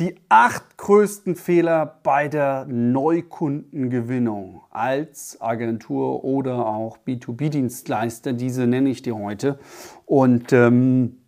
Die 0.00 0.16
acht 0.30 0.78
größten 0.78 1.36
Fehler 1.36 2.00
bei 2.02 2.26
der 2.28 2.64
Neukundengewinnung 2.66 4.62
als 4.70 5.38
Agentur 5.42 6.24
oder 6.24 6.64
auch 6.64 6.96
B2B-Dienstleister, 7.06 8.32
diese 8.32 8.66
nenne 8.66 8.88
ich 8.88 9.02
dir 9.02 9.14
heute. 9.14 9.58
Und 10.06 10.54
ähm, 10.54 11.18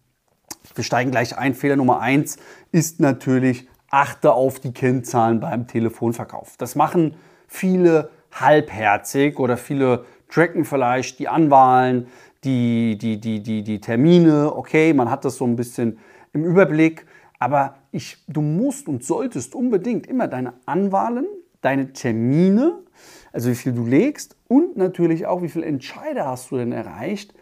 wir 0.74 0.84
steigen 0.84 1.10
gleich 1.10 1.36
ein. 1.36 1.52
Fehler 1.52 1.76
Nummer 1.76 2.00
eins 2.00 2.38
ist 2.70 2.98
natürlich, 2.98 3.68
achte 3.90 4.32
auf 4.32 4.58
die 4.58 4.72
Kennzahlen 4.72 5.40
beim 5.40 5.66
Telefonverkauf. 5.66 6.54
Das 6.56 6.74
machen 6.74 7.14
viele 7.46 8.08
halbherzig 8.32 9.38
oder 9.38 9.58
viele 9.58 10.06
tracken 10.30 10.64
vielleicht 10.64 11.18
die 11.18 11.28
Anwahlen, 11.28 12.06
die, 12.42 12.96
die, 12.96 13.20
die, 13.20 13.42
die, 13.42 13.64
die 13.64 13.80
Termine. 13.82 14.56
Okay, 14.56 14.94
man 14.94 15.10
hat 15.10 15.26
das 15.26 15.36
so 15.36 15.44
ein 15.44 15.56
bisschen 15.56 15.98
im 16.32 16.42
Überblick. 16.42 17.04
Aber 17.38 17.74
ich, 17.92 18.16
du 18.26 18.40
musst 18.40 18.88
und 18.88 19.04
solltest 19.04 19.54
unbedingt 19.54 20.06
immer 20.06 20.26
deine 20.26 20.54
Anwahlen, 20.66 21.26
deine 21.60 21.92
Termine, 21.92 22.80
also 23.32 23.50
wie 23.50 23.54
viel 23.54 23.72
du 23.72 23.86
legst 23.86 24.36
und 24.48 24.76
natürlich 24.76 25.26
auch, 25.26 25.42
wie 25.42 25.48
viele 25.48 25.66
Entscheider 25.66 26.26
hast 26.26 26.50
du 26.50 26.56
denn 26.56 26.72
erreicht, 26.72 27.34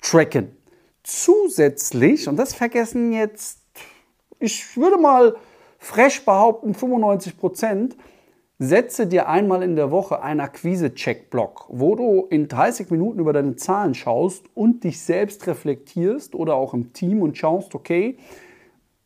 tracken. 0.00 0.56
Zusätzlich, 1.02 2.28
und 2.28 2.36
das 2.36 2.54
vergessen 2.54 3.12
jetzt, 3.12 3.60
ich 4.38 4.76
würde 4.76 4.98
mal 4.98 5.36
frech 5.78 6.24
behaupten, 6.24 6.74
95 6.74 7.36
Prozent, 7.36 7.96
setze 8.60 9.06
dir 9.06 9.28
einmal 9.28 9.62
in 9.62 9.76
der 9.76 9.90
Woche 9.90 10.22
einen 10.22 10.40
Akquise-Check-Block, 10.40 11.66
wo 11.68 11.94
du 11.94 12.26
in 12.30 12.48
30 12.48 12.90
Minuten 12.90 13.20
über 13.20 13.32
deine 13.32 13.56
Zahlen 13.56 13.94
schaust 13.94 14.46
und 14.54 14.84
dich 14.84 15.00
selbst 15.00 15.46
reflektierst 15.46 16.34
oder 16.34 16.54
auch 16.54 16.74
im 16.74 16.92
Team 16.92 17.22
und 17.22 17.38
schaust, 17.38 17.74
okay, 17.74 18.16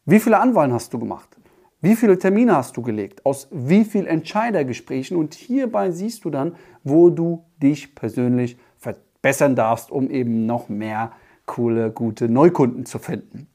wie 0.05 0.21
viele 0.21 0.41
Anwahlen 0.41 0.73
hast 0.73 0.93
du 0.93 0.99
gemacht? 0.99 1.37
Wie 1.81 1.97
viele 1.97 2.19
Termine 2.19 2.57
hast 2.57 2.77
du 2.77 2.83
gelegt? 2.83 3.27
Aus 3.27 3.49
wie 3.51 3.85
vielen 3.85 4.07
Entscheidergesprächen? 4.07 5.17
Und 5.17 5.35
hierbei 5.35 5.91
siehst 5.91 6.25
du 6.25 6.31
dann, 6.31 6.55
wo 6.85 7.11
du 7.11 7.45
dich 7.61 7.95
persönlich 7.95 8.57
verbessern 8.79 9.57
darfst, 9.57 9.91
um 9.91 10.09
eben 10.11 10.47
noch 10.47 10.69
mehr 10.69 11.13
coole, 11.47 11.91
gute 11.91 12.29
Neukunden 12.29 12.87
zu 12.87 12.99
finden. 12.99 13.49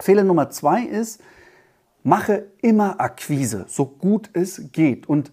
Fehler 0.00 0.24
Nummer 0.24 0.50
zwei 0.50 0.82
ist, 0.82 1.20
mache 2.02 2.46
immer 2.62 3.00
Akquise, 3.00 3.66
so 3.68 3.84
gut 3.84 4.30
es 4.32 4.72
geht. 4.72 5.08
Und 5.08 5.30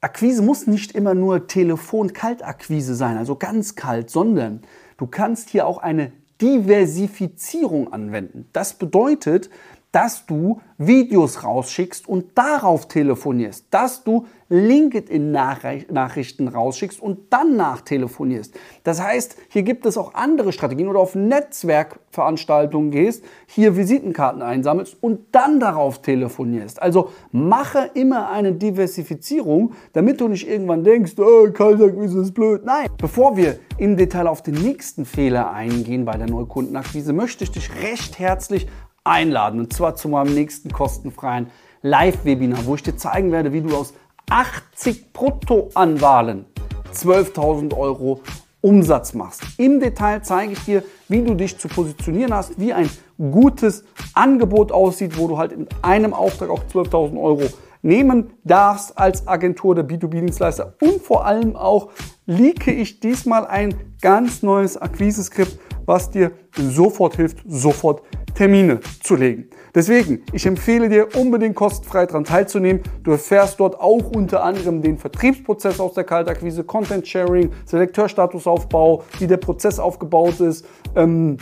Akquise 0.00 0.42
muss 0.42 0.66
nicht 0.66 0.92
immer 0.92 1.14
nur 1.14 1.46
Telefon-Kaltakquise 1.46 2.94
sein, 2.94 3.16
also 3.16 3.36
ganz 3.36 3.74
kalt, 3.74 4.10
sondern 4.10 4.62
du 4.96 5.06
kannst 5.06 5.50
hier 5.50 5.66
auch 5.66 5.78
eine 5.78 6.12
Diversifizierung 6.40 7.92
anwenden. 7.92 8.48
Das 8.52 8.74
bedeutet, 8.74 9.50
dass 9.92 10.26
du 10.26 10.60
Videos 10.78 11.44
rausschickst 11.44 12.08
und 12.08 12.38
darauf 12.38 12.88
telefonierst, 12.88 13.66
dass 13.70 14.04
du 14.04 14.26
LinkedIn-Nachrichten 14.48 16.48
rausschickst 16.48 17.00
und 17.00 17.32
dann 17.32 17.56
nachtelefonierst. 17.56 18.58
Das 18.82 19.00
heißt, 19.00 19.36
hier 19.48 19.62
gibt 19.62 19.86
es 19.86 19.96
auch 19.96 20.14
andere 20.14 20.52
Strategien 20.52 20.88
oder 20.88 20.98
auf 20.98 21.14
Netzwerkveranstaltungen 21.14 22.90
gehst, 22.90 23.24
hier 23.46 23.76
Visitenkarten 23.76 24.42
einsammelst 24.42 24.96
und 25.00 25.20
dann 25.32 25.60
darauf 25.60 26.02
telefonierst. 26.02 26.82
Also 26.82 27.10
mache 27.30 27.90
immer 27.94 28.30
eine 28.30 28.52
Diversifizierung, 28.52 29.74
damit 29.92 30.20
du 30.20 30.28
nicht 30.28 30.48
irgendwann 30.48 30.82
denkst, 30.82 31.12
oh, 31.18 31.50
Kaltakquise 31.52 32.22
ist 32.22 32.32
blöd. 32.32 32.64
Nein, 32.64 32.88
bevor 32.98 33.36
wir 33.36 33.60
im 33.78 33.96
Detail 33.96 34.26
auf 34.26 34.42
den 34.42 34.54
nächsten 34.54 35.04
Fehler 35.04 35.52
eingehen 35.52 36.04
bei 36.04 36.16
der 36.16 36.28
Neukundenakquise, 36.28 37.12
möchte 37.12 37.44
ich 37.44 37.52
dich 37.52 37.70
recht 37.82 38.18
herzlich 38.18 38.66
einladen. 39.10 39.60
Und 39.60 39.72
zwar 39.72 39.96
zu 39.96 40.08
meinem 40.08 40.34
nächsten 40.34 40.70
kostenfreien 40.72 41.48
Live-Webinar, 41.82 42.64
wo 42.66 42.76
ich 42.76 42.82
dir 42.82 42.96
zeigen 42.96 43.32
werde, 43.32 43.52
wie 43.52 43.60
du 43.60 43.76
aus 43.76 43.92
80 44.30 45.12
Bruttoanwahlen 45.12 46.46
12.000 46.94 47.76
Euro 47.76 48.20
Umsatz 48.60 49.14
machst. 49.14 49.42
Im 49.58 49.80
Detail 49.80 50.22
zeige 50.22 50.52
ich 50.52 50.64
dir, 50.64 50.82
wie 51.08 51.22
du 51.22 51.34
dich 51.34 51.58
zu 51.58 51.68
positionieren 51.68 52.34
hast, 52.34 52.60
wie 52.60 52.72
ein 52.72 52.88
gutes 53.18 53.84
Angebot 54.14 54.70
aussieht, 54.70 55.18
wo 55.18 55.28
du 55.28 55.38
halt 55.38 55.52
in 55.52 55.66
einem 55.82 56.12
Auftrag 56.12 56.50
auch 56.50 56.62
12.000 56.64 57.20
Euro 57.20 57.42
nehmen 57.82 58.30
darfst 58.44 58.98
als 58.98 59.26
Agentur 59.26 59.74
der 59.74 59.88
B2B-Dienstleister. 59.88 60.74
Und 60.82 61.02
vor 61.02 61.24
allem 61.24 61.56
auch 61.56 61.90
leake 62.26 62.70
ich 62.70 63.00
diesmal 63.00 63.46
ein 63.46 63.74
ganz 64.02 64.42
neues 64.42 64.76
Akquise-Skript, 64.76 65.58
was 65.86 66.10
dir 66.10 66.32
sofort 66.54 67.16
hilft, 67.16 67.38
sofort 67.48 68.02
Termine 68.40 68.80
zu 69.02 69.16
legen. 69.16 69.50
Deswegen, 69.74 70.22
ich 70.32 70.46
empfehle 70.46 70.88
dir 70.88 71.14
unbedingt 71.14 71.54
kostenfrei 71.54 72.06
daran 72.06 72.24
teilzunehmen. 72.24 72.82
Du 73.04 73.10
erfährst 73.10 73.60
dort 73.60 73.78
auch 73.78 74.12
unter 74.12 74.42
anderem 74.42 74.80
den 74.80 74.96
Vertriebsprozess 74.96 75.78
aus 75.78 75.92
der 75.92 76.04
Kaltakquise, 76.04 76.64
Content 76.64 77.06
Sharing, 77.06 77.52
Selekteurstatusaufbau, 77.66 79.04
wie 79.18 79.26
der 79.26 79.36
Prozess 79.36 79.78
aufgebaut 79.78 80.40
ist, 80.40 80.64
ähm, 80.96 81.36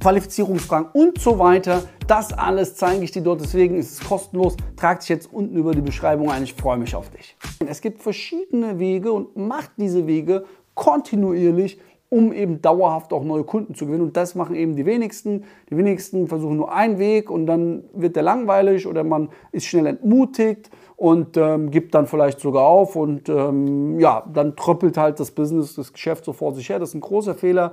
Qualifizierungsfragen 0.00 0.88
und 0.94 1.20
so 1.20 1.38
weiter. 1.38 1.84
Das 2.08 2.32
alles 2.32 2.74
zeige 2.74 3.04
ich 3.04 3.12
dir 3.12 3.22
dort, 3.22 3.40
deswegen 3.40 3.76
ist 3.76 3.92
es 3.92 4.08
kostenlos. 4.08 4.56
Trag 4.74 4.98
dich 4.98 5.10
jetzt 5.10 5.32
unten 5.32 5.56
über 5.56 5.76
die 5.76 5.80
Beschreibung 5.80 6.28
ein, 6.28 6.42
ich 6.42 6.54
freue 6.54 6.76
mich 6.76 6.96
auf 6.96 7.08
dich. 7.10 7.36
Es 7.68 7.80
gibt 7.80 8.02
verschiedene 8.02 8.80
Wege 8.80 9.12
und 9.12 9.36
mach 9.36 9.68
diese 9.76 10.08
Wege 10.08 10.44
kontinuierlich 10.74 11.78
um 12.12 12.30
eben 12.34 12.60
dauerhaft 12.60 13.14
auch 13.14 13.24
neue 13.24 13.42
Kunden 13.42 13.74
zu 13.74 13.86
gewinnen. 13.86 14.02
Und 14.02 14.18
das 14.18 14.34
machen 14.34 14.54
eben 14.54 14.76
die 14.76 14.84
wenigsten. 14.84 15.44
Die 15.70 15.78
wenigsten 15.78 16.28
versuchen 16.28 16.58
nur 16.58 16.70
einen 16.70 16.98
Weg 16.98 17.30
und 17.30 17.46
dann 17.46 17.84
wird 17.94 18.16
der 18.16 18.22
langweilig 18.22 18.86
oder 18.86 19.02
man 19.02 19.30
ist 19.50 19.64
schnell 19.64 19.86
entmutigt 19.86 20.70
und 20.96 21.38
ähm, 21.38 21.70
gibt 21.70 21.94
dann 21.94 22.06
vielleicht 22.06 22.38
sogar 22.38 22.64
auf 22.64 22.96
und 22.96 23.30
ähm, 23.30 23.98
ja, 23.98 24.28
dann 24.30 24.56
tröppelt 24.56 24.98
halt 24.98 25.20
das 25.20 25.30
Business, 25.30 25.74
das 25.74 25.94
Geschäft 25.94 26.26
so 26.26 26.34
vor 26.34 26.54
sich 26.54 26.68
her. 26.68 26.78
Das 26.78 26.90
ist 26.90 26.96
ein 26.96 27.00
großer 27.00 27.34
Fehler. 27.34 27.72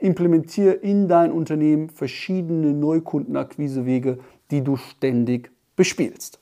Implementiere 0.00 0.72
in 0.72 1.06
dein 1.06 1.30
Unternehmen 1.30 1.88
verschiedene 1.88 2.72
Neukundenakquisewege, 2.72 4.18
die 4.50 4.64
du 4.64 4.74
ständig 4.76 5.52
bespielst. 5.76 6.40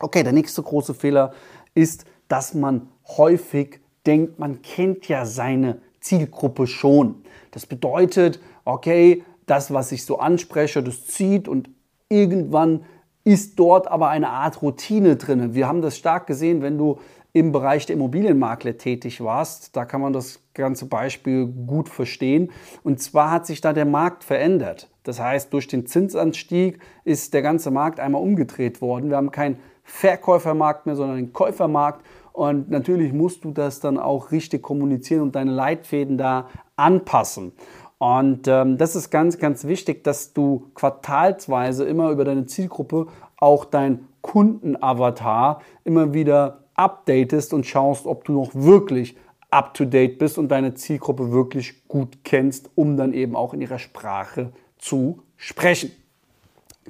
Okay, 0.00 0.24
der 0.24 0.32
nächste 0.32 0.64
große 0.64 0.94
Fehler 0.94 1.32
ist, 1.76 2.06
dass 2.26 2.54
man 2.54 2.88
häufig 3.06 3.78
denkt, 4.04 4.40
man 4.40 4.62
kennt 4.62 5.06
ja 5.06 5.24
seine 5.24 5.78
Zielgruppe 6.00 6.66
schon. 6.66 7.22
Das 7.50 7.66
bedeutet, 7.66 8.40
okay, 8.64 9.24
das, 9.46 9.72
was 9.72 9.92
ich 9.92 10.04
so 10.04 10.18
anspreche, 10.18 10.82
das 10.82 11.06
zieht 11.06 11.48
und 11.48 11.70
irgendwann 12.08 12.84
ist 13.24 13.58
dort 13.58 13.88
aber 13.88 14.08
eine 14.08 14.30
Art 14.30 14.62
Routine 14.62 15.16
drin. 15.16 15.54
Wir 15.54 15.68
haben 15.68 15.82
das 15.82 15.96
stark 15.96 16.26
gesehen, 16.26 16.62
wenn 16.62 16.78
du 16.78 16.98
im 17.32 17.52
Bereich 17.52 17.86
der 17.86 17.96
Immobilienmakler 17.96 18.76
tätig 18.76 19.20
warst. 19.20 19.76
Da 19.76 19.84
kann 19.84 20.00
man 20.00 20.12
das 20.12 20.40
ganze 20.54 20.86
Beispiel 20.86 21.46
gut 21.46 21.88
verstehen. 21.88 22.50
Und 22.82 23.00
zwar 23.00 23.30
hat 23.30 23.46
sich 23.46 23.60
da 23.60 23.72
der 23.72 23.84
Markt 23.84 24.24
verändert. 24.24 24.88
Das 25.04 25.20
heißt, 25.20 25.52
durch 25.52 25.68
den 25.68 25.86
Zinsanstieg 25.86 26.80
ist 27.04 27.32
der 27.32 27.42
ganze 27.42 27.70
Markt 27.70 28.00
einmal 28.00 28.22
umgedreht 28.22 28.80
worden. 28.80 29.10
Wir 29.10 29.16
haben 29.16 29.30
keinen 29.30 29.58
Verkäufermarkt 29.84 30.86
mehr, 30.86 30.96
sondern 30.96 31.18
einen 31.18 31.32
Käufermarkt. 31.32 32.04
Und 32.32 32.70
natürlich 32.70 33.12
musst 33.12 33.44
du 33.44 33.50
das 33.50 33.80
dann 33.80 33.98
auch 33.98 34.32
richtig 34.32 34.62
kommunizieren 34.62 35.22
und 35.22 35.34
deine 35.34 35.52
Leitfäden 35.52 36.16
da 36.16 36.48
anpassen. 36.76 37.52
Und 37.98 38.48
ähm, 38.48 38.78
das 38.78 38.96
ist 38.96 39.10
ganz, 39.10 39.38
ganz 39.38 39.64
wichtig, 39.64 40.04
dass 40.04 40.32
du 40.32 40.70
quartalsweise 40.74 41.84
immer 41.84 42.10
über 42.10 42.24
deine 42.24 42.46
Zielgruppe 42.46 43.08
auch 43.36 43.66
dein 43.66 44.06
Kundenavatar 44.22 45.60
immer 45.84 46.14
wieder 46.14 46.64
updatest 46.74 47.52
und 47.52 47.66
schaust, 47.66 48.06
ob 48.06 48.24
du 48.24 48.32
noch 48.32 48.54
wirklich 48.54 49.16
up-to-date 49.50 50.18
bist 50.18 50.38
und 50.38 50.48
deine 50.48 50.74
Zielgruppe 50.74 51.32
wirklich 51.32 51.86
gut 51.88 52.24
kennst, 52.24 52.70
um 52.74 52.96
dann 52.96 53.12
eben 53.12 53.36
auch 53.36 53.52
in 53.52 53.60
ihrer 53.60 53.78
Sprache 53.78 54.52
zu 54.78 55.22
sprechen. 55.36 55.90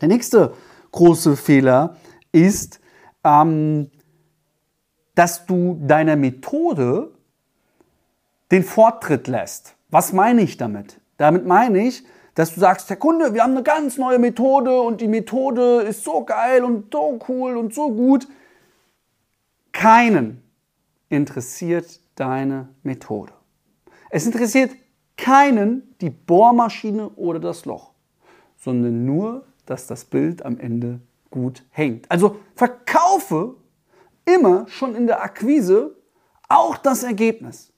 Der 0.01 0.09
nächste 0.09 0.53
große 0.93 1.37
Fehler 1.37 1.97
ist, 2.33 2.81
ähm, 3.25 3.91
dass 5.21 5.45
du 5.45 5.79
deiner 5.87 6.17
Methode 6.17 7.11
den 8.51 8.65
Forttritt 8.65 9.29
lässt. 9.29 9.75
Was 9.91 10.15
meine 10.15 10.41
ich 10.41 10.57
damit? 10.57 10.99
Damit 11.19 11.45
meine 11.45 11.87
ich, 11.87 12.05
dass 12.35 12.55
du 12.55 12.61
sagst, 12.61 12.89
Herr 12.89 12.97
Kunde, 12.97 13.35
wir 13.35 13.43
haben 13.43 13.51
eine 13.51 13.63
ganz 13.63 13.99
neue 13.99 14.19
Methode 14.19 14.81
und 14.81 15.03
die 15.03 15.09
Methode 15.09 15.83
ist 15.83 16.05
so 16.05 16.25
geil 16.25 16.65
und 16.65 16.91
so 16.91 17.19
cool 17.29 17.59
und 17.59 17.75
so 17.75 17.91
gut. 17.91 18.29
Keinen 19.73 20.43
interessiert 21.11 22.01
deine 22.15 22.71
Methode. 22.83 23.35
Es 24.09 24.25
interessiert 24.25 24.71
keinen 25.19 25.95
die 26.01 26.09
Bohrmaschine 26.09 27.11
oder 27.11 27.41
das 27.41 27.67
Loch, 27.67 27.91
sondern 28.57 29.05
nur, 29.05 29.45
dass 29.67 29.87
das 29.87 30.07
Bild 30.07 30.47
am 30.47 30.59
Ende 30.59 31.01
gut 31.31 31.63
hängt. 31.73 32.11
Also 32.11 32.37
verkaufe 32.55 33.60
immer 34.25 34.67
schon 34.69 34.95
in 34.95 35.07
der 35.07 35.23
Akquise 35.23 35.97
auch 36.49 36.77
das 36.77 37.03
Ergebnis. 37.03 37.73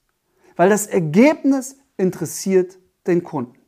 Weil 0.57 0.69
das 0.69 0.87
Ergebnis 0.87 1.77
interessiert 1.97 2.79
den 3.07 3.23
Kunden, 3.23 3.59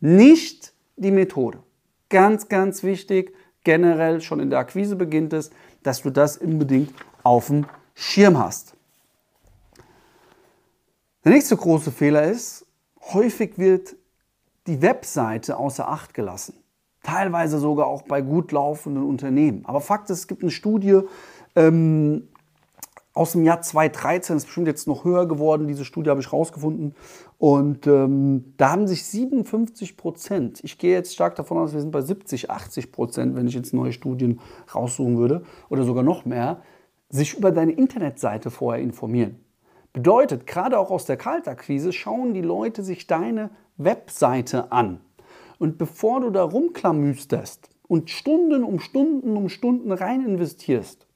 nicht 0.00 0.74
die 0.96 1.10
Methode. 1.10 1.62
Ganz, 2.08 2.48
ganz 2.48 2.82
wichtig, 2.82 3.34
generell 3.64 4.20
schon 4.20 4.40
in 4.40 4.50
der 4.50 4.58
Akquise 4.58 4.96
beginnt 4.96 5.32
es, 5.32 5.50
dass 5.82 6.02
du 6.02 6.10
das 6.10 6.38
unbedingt 6.38 6.92
auf 7.22 7.46
dem 7.48 7.66
Schirm 7.94 8.38
hast. 8.38 8.74
Der 11.24 11.32
nächste 11.32 11.56
große 11.56 11.90
Fehler 11.90 12.24
ist, 12.24 12.66
häufig 13.12 13.58
wird 13.58 13.96
die 14.66 14.82
Webseite 14.82 15.56
außer 15.56 15.88
Acht 15.88 16.14
gelassen. 16.14 16.54
Teilweise 17.02 17.58
sogar 17.58 17.86
auch 17.86 18.02
bei 18.02 18.22
gut 18.22 18.52
laufenden 18.52 19.04
Unternehmen. 19.04 19.64
Aber 19.66 19.80
Fakt 19.80 20.08
ist, 20.10 20.20
es 20.20 20.26
gibt 20.26 20.42
eine 20.42 20.50
Studie 20.50 21.00
ähm, 21.56 22.28
aus 23.14 23.32
dem 23.32 23.44
Jahr 23.44 23.62
2013, 23.62 24.36
ist 24.36 24.46
bestimmt 24.46 24.66
jetzt 24.66 24.88
noch 24.88 25.04
höher 25.04 25.26
geworden, 25.26 25.68
diese 25.68 25.84
Studie 25.84 26.10
habe 26.10 26.20
ich 26.20 26.32
rausgefunden. 26.32 26.96
Und 27.38 27.86
ähm, 27.86 28.54
da 28.56 28.70
haben 28.70 28.88
sich 28.88 29.04
57 29.06 29.96
Prozent, 29.96 30.60
ich 30.64 30.78
gehe 30.78 30.94
jetzt 30.94 31.14
stark 31.14 31.36
davon 31.36 31.58
aus, 31.58 31.72
wir 31.72 31.80
sind 31.80 31.92
bei 31.92 32.02
70, 32.02 32.50
80 32.50 32.90
Prozent, 32.90 33.36
wenn 33.36 33.46
ich 33.46 33.54
jetzt 33.54 33.72
neue 33.72 33.92
Studien 33.92 34.40
raussuchen 34.74 35.16
würde, 35.16 35.44
oder 35.68 35.84
sogar 35.84 36.02
noch 36.02 36.24
mehr, 36.24 36.62
sich 37.08 37.34
über 37.34 37.52
deine 37.52 37.72
Internetseite 37.72 38.50
vorher 38.50 38.82
informieren. 38.82 39.38
Bedeutet, 39.92 40.48
gerade 40.48 40.76
auch 40.76 40.90
aus 40.90 41.04
der 41.04 41.16
Kaltakquise 41.16 41.92
schauen 41.92 42.34
die 42.34 42.40
Leute 42.40 42.82
sich 42.82 43.06
deine 43.06 43.50
Webseite 43.76 44.72
an. 44.72 45.00
Und 45.60 45.78
bevor 45.78 46.20
du 46.20 46.30
da 46.30 46.42
rumklamüsterst 46.42 47.70
und 47.86 48.10
Stunden 48.10 48.64
um 48.64 48.80
Stunden 48.80 49.36
um 49.36 49.48
Stunden 49.48 49.92
rein 49.92 50.26
investierst, 50.26 51.06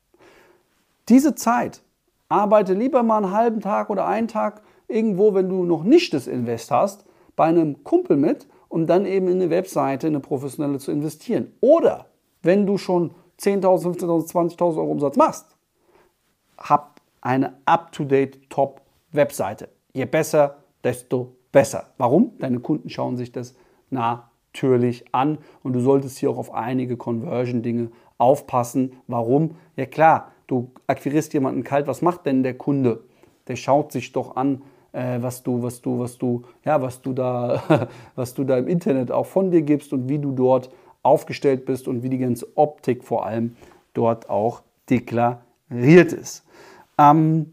diese 1.08 1.34
Zeit 1.34 1.82
arbeite 2.28 2.74
lieber 2.74 3.02
mal 3.02 3.18
einen 3.24 3.32
halben 3.32 3.60
Tag 3.60 3.90
oder 3.90 4.06
einen 4.06 4.28
Tag 4.28 4.62
irgendwo, 4.86 5.34
wenn 5.34 5.48
du 5.48 5.64
noch 5.64 5.84
nicht 5.84 6.14
das 6.14 6.26
Invest 6.26 6.70
hast, 6.70 7.04
bei 7.36 7.44
einem 7.44 7.84
Kumpel 7.84 8.16
mit, 8.16 8.48
um 8.68 8.86
dann 8.86 9.06
eben 9.06 9.28
in 9.28 9.40
eine 9.40 9.50
Webseite, 9.50 10.08
in 10.08 10.14
eine 10.14 10.20
professionelle 10.20 10.78
zu 10.78 10.90
investieren. 10.90 11.52
Oder 11.60 12.06
wenn 12.42 12.66
du 12.66 12.78
schon 12.78 13.12
10.000, 13.40 14.00
15.000, 14.00 14.56
20.000 14.56 14.76
Euro 14.76 14.90
Umsatz 14.90 15.16
machst, 15.16 15.56
hab 16.58 17.00
eine 17.20 17.54
up-to-date 17.64 18.50
Top-Webseite. 18.50 19.68
Je 19.92 20.04
besser, 20.04 20.56
desto 20.84 21.36
besser. 21.52 21.86
Warum? 21.98 22.32
Deine 22.38 22.60
Kunden 22.60 22.90
schauen 22.90 23.16
sich 23.16 23.32
das 23.32 23.54
natürlich 23.90 25.04
an 25.12 25.38
und 25.62 25.72
du 25.72 25.80
solltest 25.80 26.18
hier 26.18 26.30
auch 26.30 26.38
auf 26.38 26.52
einige 26.52 26.96
Conversion-Dinge 26.96 27.90
aufpassen. 28.18 29.00
Warum? 29.06 29.56
Ja 29.76 29.86
klar, 29.86 30.32
du 30.48 30.72
akquirierst 30.88 31.32
jemanden 31.34 31.62
kalt, 31.62 31.86
was 31.86 32.02
macht 32.02 32.26
denn 32.26 32.42
der 32.42 32.54
Kunde? 32.54 33.04
Der 33.46 33.54
schaut 33.54 33.92
sich 33.92 34.12
doch 34.12 34.34
an, 34.34 34.62
äh, 34.92 35.22
was 35.22 35.44
du, 35.44 35.62
was 35.62 35.80
du, 35.80 36.00
was 36.00 36.18
du, 36.18 36.42
ja, 36.64 36.82
was 36.82 37.00
du 37.00 37.12
da, 37.12 37.88
was 38.16 38.34
du 38.34 38.42
da 38.42 38.58
im 38.58 38.66
Internet 38.66 39.12
auch 39.12 39.26
von 39.26 39.52
dir 39.52 39.62
gibst 39.62 39.92
und 39.92 40.08
wie 40.08 40.18
du 40.18 40.32
dort 40.32 40.70
aufgestellt 41.02 41.64
bist 41.64 41.86
und 41.86 42.02
wie 42.02 42.08
die 42.08 42.18
ganze 42.18 42.56
Optik 42.56 43.04
vor 43.04 43.24
allem 43.24 43.56
dort 43.94 44.28
auch 44.28 44.62
deklariert 44.90 46.12
ist. 46.12 46.44
Ähm, 46.98 47.52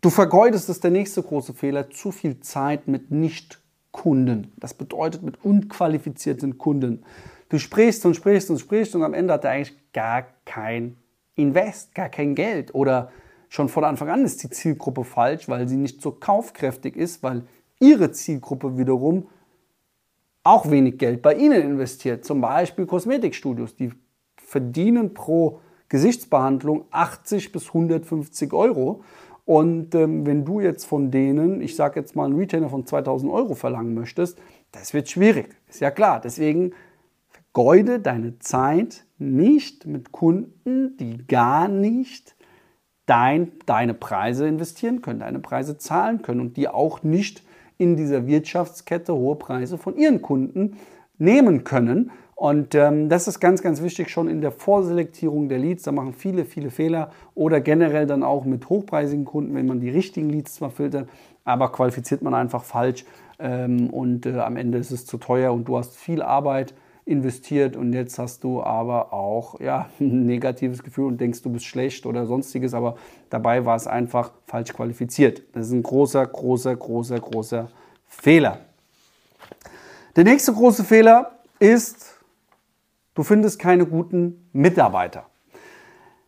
du 0.00 0.10
vergeudest, 0.10 0.68
das 0.68 0.76
ist 0.76 0.84
der 0.84 0.90
nächste 0.90 1.22
große 1.22 1.54
Fehler, 1.54 1.90
zu 1.90 2.10
viel 2.10 2.40
Zeit 2.40 2.88
mit 2.88 3.10
Nicht-Kunden. 3.10 4.52
Das 4.56 4.74
bedeutet 4.74 5.22
mit 5.22 5.44
unqualifizierten 5.44 6.58
Kunden. 6.58 7.04
Du 7.50 7.58
sprichst 7.58 8.06
und 8.06 8.14
sprichst 8.14 8.50
und 8.50 8.58
sprichst 8.58 8.94
und 8.94 9.02
am 9.02 9.14
Ende 9.14 9.34
hat 9.34 9.44
er 9.44 9.50
eigentlich 9.50 9.76
gar 9.92 10.26
kein 10.44 10.96
Invest, 11.34 11.94
gar 11.94 12.08
kein 12.08 12.34
Geld. 12.34 12.74
Oder 12.74 13.10
schon 13.48 13.68
von 13.68 13.84
Anfang 13.84 14.08
an 14.08 14.24
ist 14.24 14.42
die 14.42 14.50
Zielgruppe 14.50 15.04
falsch, 15.04 15.48
weil 15.48 15.68
sie 15.68 15.76
nicht 15.76 16.00
so 16.00 16.12
kaufkräftig 16.12 16.96
ist, 16.96 17.22
weil 17.22 17.44
ihre 17.80 18.12
Zielgruppe 18.12 18.78
wiederum 18.78 19.28
auch 20.42 20.70
wenig 20.70 20.98
Geld 20.98 21.22
bei 21.22 21.34
ihnen 21.34 21.60
investiert. 21.62 22.24
Zum 22.24 22.40
Beispiel 22.40 22.86
Kosmetikstudios, 22.86 23.76
die 23.76 23.92
verdienen 24.36 25.14
pro 25.14 25.60
Gesichtsbehandlung 25.88 26.84
80 26.90 27.52
bis 27.52 27.68
150 27.68 28.52
Euro. 28.52 29.02
Und 29.44 29.94
ähm, 29.94 30.24
wenn 30.26 30.44
du 30.44 30.60
jetzt 30.60 30.84
von 30.84 31.10
denen, 31.10 31.60
ich 31.60 31.74
sage 31.74 31.98
jetzt 31.98 32.14
mal 32.14 32.26
einen 32.26 32.36
Retainer 32.36 32.68
von 32.68 32.86
2000 32.86 33.32
Euro 33.32 33.54
verlangen 33.54 33.94
möchtest, 33.94 34.38
das 34.70 34.94
wird 34.94 35.08
schwierig. 35.08 35.56
Ist 35.68 35.80
ja 35.80 35.90
klar. 35.90 36.20
Deswegen 36.20 36.72
vergeude 37.52 37.98
deine 37.98 38.38
Zeit 38.38 39.04
nicht 39.18 39.86
mit 39.86 40.12
Kunden, 40.12 40.96
die 40.98 41.26
gar 41.26 41.68
nicht 41.68 42.36
dein, 43.06 43.52
deine 43.66 43.94
Preise 43.94 44.46
investieren 44.46 45.02
können, 45.02 45.20
deine 45.20 45.40
Preise 45.40 45.76
zahlen 45.76 46.22
können 46.22 46.40
und 46.40 46.56
die 46.56 46.68
auch 46.68 47.02
nicht 47.02 47.42
in 47.76 47.96
dieser 47.96 48.26
Wirtschaftskette 48.26 49.14
hohe 49.14 49.36
Preise 49.36 49.78
von 49.78 49.96
ihren 49.96 50.22
Kunden 50.22 50.76
nehmen 51.18 51.64
können. 51.64 52.12
Und 52.36 52.74
ähm, 52.74 53.08
das 53.08 53.26
ist 53.26 53.40
ganz, 53.40 53.62
ganz 53.62 53.82
wichtig 53.82 54.10
schon 54.10 54.28
in 54.28 54.40
der 54.40 54.52
Vorselektierung 54.52 55.48
der 55.48 55.58
Leads. 55.58 55.82
Da 55.82 55.92
machen 55.92 56.14
viele, 56.14 56.44
viele 56.44 56.70
Fehler 56.70 57.10
oder 57.34 57.60
generell 57.60 58.06
dann 58.06 58.22
auch 58.22 58.44
mit 58.44 58.68
hochpreisigen 58.68 59.24
Kunden, 59.24 59.54
wenn 59.54 59.66
man 59.66 59.80
die 59.80 59.90
richtigen 59.90 60.30
Leads 60.30 60.54
zwar 60.54 60.70
filtert, 60.70 61.08
aber 61.44 61.72
qualifiziert 61.72 62.22
man 62.22 62.32
einfach 62.32 62.62
falsch 62.62 63.04
ähm, 63.38 63.90
und 63.90 64.24
äh, 64.24 64.38
am 64.38 64.56
Ende 64.56 64.78
ist 64.78 64.92
es 64.92 65.04
zu 65.04 65.18
teuer 65.18 65.52
und 65.52 65.66
du 65.66 65.76
hast 65.76 65.96
viel 65.96 66.22
Arbeit 66.22 66.74
investiert 67.04 67.76
und 67.76 67.92
jetzt 67.92 68.18
hast 68.18 68.44
du 68.44 68.62
aber 68.62 69.12
auch 69.12 69.60
ja, 69.60 69.88
ein 70.00 70.26
negatives 70.26 70.82
Gefühl 70.82 71.06
und 71.06 71.20
denkst, 71.20 71.42
du 71.42 71.50
bist 71.50 71.64
schlecht 71.64 72.06
oder 72.06 72.26
sonstiges, 72.26 72.74
aber 72.74 72.96
dabei 73.28 73.64
war 73.64 73.76
es 73.76 73.86
einfach 73.86 74.32
falsch 74.46 74.72
qualifiziert. 74.72 75.42
Das 75.52 75.66
ist 75.66 75.72
ein 75.72 75.82
großer, 75.82 76.26
großer, 76.26 76.76
großer, 76.76 77.18
großer 77.20 77.70
Fehler. 78.06 78.60
Der 80.16 80.24
nächste 80.24 80.52
große 80.52 80.84
Fehler 80.84 81.38
ist, 81.58 82.20
Du 83.14 83.24
findest 83.24 83.58
keine 83.58 83.86
guten 83.86 84.48
Mitarbeiter. 84.52 85.26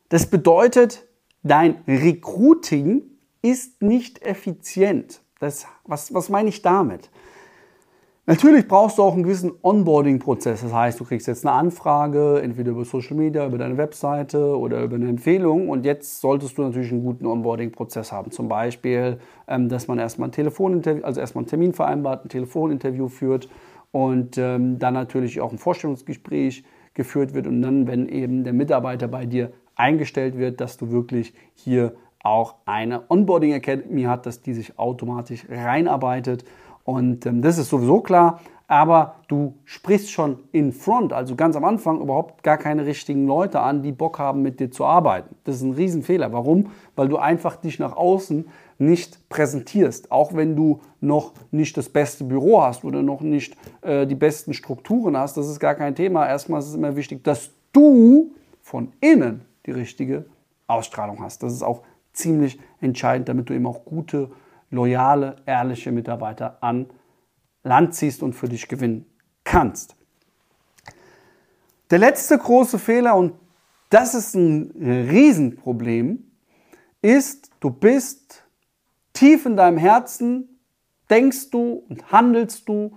Das 0.08 0.26
bedeutet, 0.26 1.06
dein 1.42 1.82
Recruiting 1.86 3.02
ist 3.40 3.80
nicht 3.80 4.22
effizient. 4.22 5.22
Das, 5.38 5.66
was, 5.84 6.12
was 6.12 6.28
meine 6.28 6.48
ich 6.48 6.60
damit? 6.62 7.10
Natürlich 8.24 8.68
brauchst 8.68 8.98
du 8.98 9.02
auch 9.02 9.14
einen 9.14 9.24
gewissen 9.24 9.50
Onboarding-Prozess. 9.62 10.60
Das 10.62 10.72
heißt, 10.72 11.00
du 11.00 11.04
kriegst 11.04 11.26
jetzt 11.26 11.44
eine 11.44 11.56
Anfrage, 11.56 12.40
entweder 12.40 12.70
über 12.70 12.84
Social 12.84 13.16
Media, 13.16 13.44
über 13.44 13.58
deine 13.58 13.76
Webseite 13.76 14.56
oder 14.56 14.84
über 14.84 14.94
eine 14.94 15.08
Empfehlung. 15.08 15.68
Und 15.68 15.84
jetzt 15.84 16.20
solltest 16.20 16.56
du 16.56 16.62
natürlich 16.62 16.92
einen 16.92 17.02
guten 17.02 17.26
Onboarding-Prozess 17.26 18.12
haben. 18.12 18.30
Zum 18.30 18.46
Beispiel, 18.46 19.18
ähm, 19.48 19.68
dass 19.68 19.88
man 19.88 19.98
erstmal 19.98 20.28
ein 20.28 20.32
Telefoninterview, 20.32 21.02
also 21.02 21.18
erstmal 21.18 21.42
einen 21.42 21.48
Termin 21.48 21.72
vereinbart, 21.72 22.24
ein 22.24 22.28
Telefoninterview 22.28 23.08
führt 23.08 23.48
und 23.90 24.38
ähm, 24.38 24.78
dann 24.78 24.94
natürlich 24.94 25.40
auch 25.40 25.50
ein 25.50 25.58
Vorstellungsgespräch 25.58 26.62
geführt 26.94 27.34
wird 27.34 27.48
und 27.48 27.60
dann, 27.60 27.88
wenn 27.88 28.08
eben 28.08 28.44
der 28.44 28.52
Mitarbeiter 28.52 29.08
bei 29.08 29.26
dir 29.26 29.52
eingestellt 29.74 30.38
wird, 30.38 30.60
dass 30.60 30.76
du 30.76 30.92
wirklich 30.92 31.34
hier 31.54 31.94
auch 32.22 32.54
eine 32.66 33.02
Onboarding 33.10 33.52
Academy 33.52 34.02
hat, 34.02 34.26
dass 34.26 34.42
die 34.42 34.54
sich 34.54 34.78
automatisch 34.78 35.44
reinarbeitet 35.50 36.44
und 36.84 37.26
ähm, 37.26 37.42
das 37.42 37.58
ist 37.58 37.68
sowieso 37.70 38.00
klar, 38.00 38.40
aber 38.72 39.16
du 39.28 39.54
sprichst 39.64 40.10
schon 40.10 40.38
in 40.50 40.72
Front, 40.72 41.12
also 41.12 41.36
ganz 41.36 41.56
am 41.56 41.64
Anfang 41.64 42.00
überhaupt 42.00 42.42
gar 42.42 42.56
keine 42.56 42.86
richtigen 42.86 43.26
Leute 43.26 43.60
an, 43.60 43.82
die 43.82 43.92
Bock 43.92 44.18
haben 44.18 44.40
mit 44.40 44.60
dir 44.60 44.70
zu 44.70 44.86
arbeiten. 44.86 45.36
Das 45.44 45.56
ist 45.56 45.62
ein 45.62 45.72
Riesenfehler. 45.72 46.32
Warum? 46.32 46.70
Weil 46.96 47.08
du 47.08 47.18
einfach 47.18 47.56
dich 47.56 47.78
nach 47.78 47.94
außen 47.94 48.46
nicht 48.78 49.28
präsentierst. 49.28 50.10
Auch 50.10 50.34
wenn 50.34 50.56
du 50.56 50.80
noch 51.00 51.32
nicht 51.50 51.76
das 51.76 51.90
beste 51.90 52.24
Büro 52.24 52.62
hast 52.62 52.82
oder 52.84 53.02
noch 53.02 53.20
nicht 53.20 53.56
äh, 53.82 54.06
die 54.06 54.14
besten 54.14 54.54
Strukturen 54.54 55.18
hast, 55.18 55.36
das 55.36 55.48
ist 55.48 55.60
gar 55.60 55.74
kein 55.74 55.94
Thema. 55.94 56.26
Erstmal 56.26 56.60
ist 56.60 56.68
es 56.68 56.74
immer 56.74 56.96
wichtig, 56.96 57.22
dass 57.24 57.50
du 57.74 58.32
von 58.62 58.92
innen 59.00 59.42
die 59.66 59.72
richtige 59.72 60.24
Ausstrahlung 60.66 61.20
hast. 61.20 61.42
Das 61.42 61.52
ist 61.52 61.62
auch 61.62 61.82
ziemlich 62.12 62.58
entscheidend, 62.80 63.28
damit 63.28 63.50
du 63.50 63.54
eben 63.54 63.66
auch 63.66 63.84
gute, 63.84 64.30
loyale, 64.72 65.36
ehrliche 65.46 65.92
Mitarbeiter 65.92 66.58
an 66.60 66.90
Land 67.62 67.94
ziehst 67.94 68.24
und 68.24 68.32
für 68.32 68.48
dich 68.48 68.66
gewinnen 68.66 69.06
kannst. 69.44 69.94
Der 71.90 71.98
letzte 72.00 72.36
große 72.36 72.78
Fehler, 72.78 73.14
und 73.14 73.34
das 73.90 74.14
ist 74.14 74.34
ein 74.34 74.72
Riesenproblem, 75.08 76.24
ist, 77.02 77.50
du 77.60 77.70
bist 77.70 78.44
tief 79.12 79.46
in 79.46 79.56
deinem 79.56 79.78
Herzen 79.78 80.48
denkst 81.10 81.50
du 81.50 81.84
und 81.88 82.10
handelst 82.10 82.68
du 82.68 82.96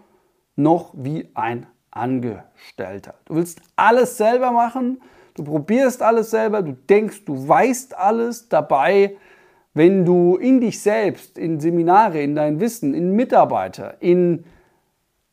noch 0.56 0.94
wie 0.96 1.30
ein 1.34 1.68
Angestellter. 1.92 3.16
Du 3.26 3.36
willst 3.36 3.62
alles 3.76 4.16
selber 4.16 4.52
machen, 4.52 5.02
du 5.34 5.44
probierst 5.44 6.02
alles 6.02 6.32
selber, 6.32 6.62
du 6.62 6.74
denkst, 6.74 7.26
du 7.26 7.48
weißt 7.48 7.98
alles 7.98 8.48
dabei. 8.48 9.18
Wenn 9.76 10.06
du 10.06 10.38
in 10.38 10.62
dich 10.62 10.82
selbst, 10.82 11.38
in 11.38 11.60
Seminare, 11.60 12.22
in 12.22 12.34
dein 12.34 12.62
Wissen, 12.62 12.94
in 12.94 13.12
Mitarbeiter, 13.12 13.98
in 14.00 14.46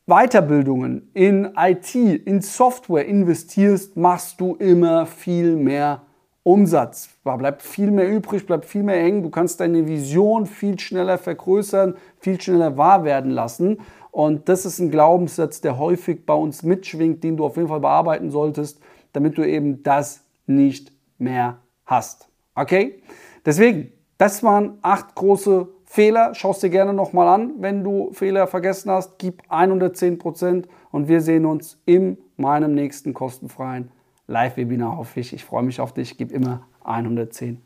Weiterbildungen, 0.05 1.09
in 1.13 1.53
IT, 1.57 1.95
in 1.95 2.41
Software 2.41 3.05
investierst, 3.05 3.95
machst 3.95 4.41
du 4.41 4.55
immer 4.55 5.05
viel 5.05 5.55
mehr 5.55 6.01
Umsatz. 6.43 7.07
Da 7.23 7.37
bleibt 7.37 7.61
viel 7.61 7.89
mehr 7.89 8.11
übrig, 8.11 8.45
bleibt 8.45 8.65
viel 8.65 8.83
mehr 8.83 8.97
hängen. 8.97 9.23
Du 9.23 9.29
kannst 9.29 9.61
deine 9.61 9.87
Vision 9.87 10.45
viel 10.45 10.77
schneller 10.77 11.17
vergrößern, 11.17 11.95
viel 12.19 12.41
schneller 12.41 12.75
wahr 12.75 13.05
werden 13.05 13.31
lassen. 13.31 13.79
Und 14.11 14.49
das 14.49 14.65
ist 14.65 14.77
ein 14.79 14.91
Glaubenssatz, 14.91 15.61
der 15.61 15.79
häufig 15.79 16.25
bei 16.25 16.33
uns 16.33 16.63
mitschwingt, 16.63 17.23
den 17.23 17.37
du 17.37 17.45
auf 17.45 17.55
jeden 17.55 17.69
Fall 17.69 17.79
bearbeiten 17.79 18.29
solltest, 18.29 18.81
damit 19.13 19.37
du 19.37 19.47
eben 19.47 19.83
das 19.83 20.25
nicht 20.47 20.91
mehr 21.17 21.59
hast. 21.85 22.27
Okay? 22.55 23.01
Deswegen, 23.45 23.92
das 24.17 24.43
waren 24.43 24.77
acht 24.81 25.15
große 25.15 25.67
Fehler. 25.85 26.33
Schau 26.33 26.51
es 26.51 26.59
dir 26.59 26.69
gerne 26.69 26.93
nochmal 26.93 27.27
an. 27.27 27.53
Wenn 27.59 27.83
du 27.83 28.11
Fehler 28.13 28.47
vergessen 28.47 28.91
hast, 28.91 29.19
gib 29.19 29.43
110% 29.49 30.65
und 30.91 31.07
wir 31.07 31.21
sehen 31.21 31.45
uns 31.45 31.79
in 31.85 32.17
meinem 32.37 32.73
nächsten 32.73 33.13
kostenfreien 33.13 33.91
Live-Webinar, 34.27 34.97
hoffe 34.97 35.19
ich. 35.19 35.33
Ich 35.33 35.43
freue 35.43 35.63
mich 35.63 35.79
auf 35.79 35.93
dich. 35.93 36.17
Gib 36.17 36.31
immer 36.31 36.67
110%. 36.83 37.57